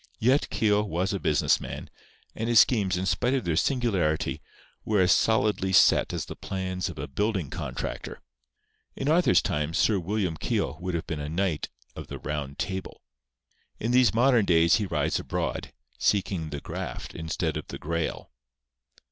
Yet 0.17 0.49
Keogh 0.49 0.81
was 0.85 1.13
a 1.13 1.19
business 1.19 1.59
man; 1.61 1.87
and 2.33 2.49
his 2.49 2.61
schemes, 2.61 2.97
in 2.97 3.05
spite 3.05 3.35
of 3.35 3.45
their 3.45 3.55
singularity, 3.55 4.41
were 4.83 4.99
as 5.01 5.11
solidly 5.11 5.71
set 5.71 6.11
as 6.11 6.25
the 6.25 6.35
plans 6.35 6.89
of 6.89 6.97
a 6.97 7.07
building 7.07 7.51
contractor. 7.51 8.19
In 8.95 9.07
Arthur's 9.07 9.43
time 9.43 9.75
Sir 9.75 9.99
William 9.99 10.37
Keogh 10.37 10.79
would 10.79 10.95
have 10.95 11.05
been 11.05 11.19
a 11.19 11.29
Knight 11.29 11.69
of 11.95 12.07
the 12.07 12.17
Round 12.17 12.57
Table. 12.57 13.03
In 13.79 13.91
these 13.91 14.11
modern 14.11 14.45
days 14.45 14.77
he 14.77 14.87
rides 14.87 15.19
abroad, 15.19 15.71
seeking 15.99 16.49
the 16.49 16.61
Graft 16.61 17.13
instead 17.13 17.55
of 17.55 17.67
the 17.67 17.77
Grail. 17.77 18.31